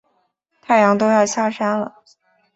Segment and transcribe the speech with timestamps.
[0.63, 2.01] 太阳都要下山了